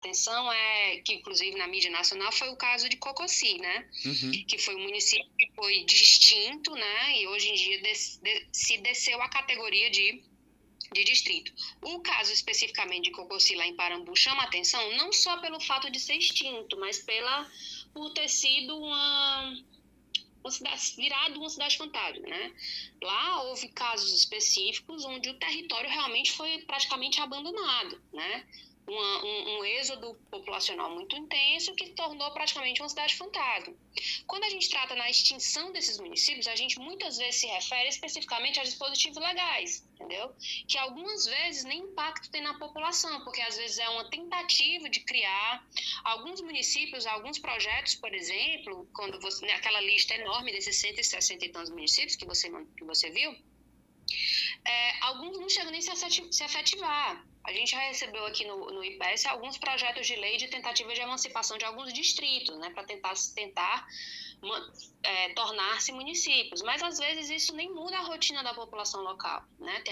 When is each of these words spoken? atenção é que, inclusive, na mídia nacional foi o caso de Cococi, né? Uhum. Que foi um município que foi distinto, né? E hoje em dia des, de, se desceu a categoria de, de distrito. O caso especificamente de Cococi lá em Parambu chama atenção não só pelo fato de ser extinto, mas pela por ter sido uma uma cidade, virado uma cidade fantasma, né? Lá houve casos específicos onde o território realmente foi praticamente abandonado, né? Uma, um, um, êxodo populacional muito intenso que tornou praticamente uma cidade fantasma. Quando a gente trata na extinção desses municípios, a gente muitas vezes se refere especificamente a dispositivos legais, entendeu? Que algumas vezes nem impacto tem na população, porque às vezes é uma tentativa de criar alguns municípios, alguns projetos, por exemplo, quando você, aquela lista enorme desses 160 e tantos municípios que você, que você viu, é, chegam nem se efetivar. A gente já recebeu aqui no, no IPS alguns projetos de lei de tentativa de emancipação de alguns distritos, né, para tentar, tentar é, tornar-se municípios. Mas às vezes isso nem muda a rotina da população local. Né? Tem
atenção 0.00 0.50
é 0.50 0.96
que, 1.04 1.12
inclusive, 1.12 1.56
na 1.56 1.68
mídia 1.68 1.90
nacional 1.90 2.32
foi 2.32 2.48
o 2.48 2.56
caso 2.56 2.88
de 2.88 2.96
Cococi, 2.96 3.58
né? 3.58 3.88
Uhum. 4.04 4.44
Que 4.48 4.58
foi 4.58 4.74
um 4.74 4.82
município 4.82 5.30
que 5.38 5.52
foi 5.54 5.84
distinto, 5.84 6.72
né? 6.74 7.18
E 7.18 7.26
hoje 7.28 7.50
em 7.50 7.54
dia 7.54 7.82
des, 7.82 8.18
de, 8.22 8.46
se 8.52 8.78
desceu 8.78 9.20
a 9.20 9.28
categoria 9.28 9.90
de, 9.90 10.22
de 10.92 11.04
distrito. 11.04 11.52
O 11.82 12.00
caso 12.00 12.32
especificamente 12.32 13.04
de 13.04 13.10
Cococi 13.10 13.54
lá 13.54 13.66
em 13.66 13.76
Parambu 13.76 14.16
chama 14.16 14.42
atenção 14.42 14.96
não 14.96 15.12
só 15.12 15.36
pelo 15.38 15.60
fato 15.60 15.90
de 15.90 16.00
ser 16.00 16.14
extinto, 16.14 16.78
mas 16.78 16.98
pela 16.98 17.48
por 17.92 18.10
ter 18.10 18.28
sido 18.28 18.76
uma 18.78 19.62
uma 20.42 20.50
cidade, 20.50 20.94
virado 20.96 21.38
uma 21.38 21.50
cidade 21.50 21.76
fantasma, 21.76 22.26
né? 22.26 22.52
Lá 23.02 23.42
houve 23.42 23.68
casos 23.68 24.10
específicos 24.14 25.04
onde 25.04 25.28
o 25.28 25.34
território 25.34 25.90
realmente 25.90 26.32
foi 26.32 26.58
praticamente 26.62 27.20
abandonado, 27.20 28.00
né? 28.10 28.46
Uma, 28.86 29.24
um, 29.24 29.58
um, 29.58 29.64
êxodo 29.64 30.14
populacional 30.30 30.90
muito 30.90 31.16
intenso 31.16 31.74
que 31.74 31.90
tornou 31.90 32.30
praticamente 32.32 32.82
uma 32.82 32.88
cidade 32.88 33.14
fantasma. 33.14 33.74
Quando 34.26 34.44
a 34.44 34.48
gente 34.48 34.68
trata 34.68 34.94
na 34.94 35.08
extinção 35.08 35.72
desses 35.72 35.98
municípios, 35.98 36.46
a 36.48 36.56
gente 36.56 36.78
muitas 36.78 37.18
vezes 37.18 37.40
se 37.40 37.46
refere 37.46 37.88
especificamente 37.88 38.58
a 38.58 38.64
dispositivos 38.64 39.18
legais, 39.18 39.86
entendeu? 39.94 40.34
Que 40.66 40.78
algumas 40.78 41.26
vezes 41.26 41.64
nem 41.64 41.80
impacto 41.80 42.30
tem 42.30 42.42
na 42.42 42.58
população, 42.58 43.22
porque 43.24 43.40
às 43.42 43.56
vezes 43.56 43.78
é 43.78 43.88
uma 43.88 44.08
tentativa 44.10 44.88
de 44.88 45.00
criar 45.00 45.64
alguns 46.04 46.40
municípios, 46.40 47.06
alguns 47.06 47.38
projetos, 47.38 47.94
por 47.94 48.12
exemplo, 48.14 48.88
quando 48.92 49.20
você, 49.20 49.46
aquela 49.46 49.80
lista 49.80 50.14
enorme 50.14 50.52
desses 50.52 50.76
160 50.76 51.44
e 51.44 51.48
tantos 51.50 51.70
municípios 51.70 52.16
que 52.16 52.24
você, 52.24 52.50
que 52.76 52.84
você 52.84 53.10
viu, 53.10 53.36
é, 54.64 55.04
chegam 55.52 55.70
nem 55.70 55.80
se 55.80 56.44
efetivar. 56.44 57.24
A 57.44 57.52
gente 57.52 57.70
já 57.70 57.78
recebeu 57.80 58.24
aqui 58.26 58.46
no, 58.46 58.70
no 58.70 58.84
IPS 58.84 59.26
alguns 59.26 59.56
projetos 59.56 60.06
de 60.06 60.14
lei 60.16 60.36
de 60.36 60.48
tentativa 60.48 60.92
de 60.92 61.00
emancipação 61.00 61.56
de 61.56 61.64
alguns 61.64 61.92
distritos, 61.92 62.56
né, 62.58 62.70
para 62.70 62.84
tentar, 62.84 63.14
tentar 63.34 63.86
é, 65.02 65.30
tornar-se 65.30 65.90
municípios. 65.92 66.62
Mas 66.62 66.82
às 66.82 66.98
vezes 66.98 67.30
isso 67.30 67.54
nem 67.54 67.72
muda 67.72 67.96
a 67.96 68.02
rotina 68.02 68.42
da 68.42 68.52
população 68.52 69.02
local. 69.02 69.42
Né? 69.58 69.80
Tem 69.80 69.88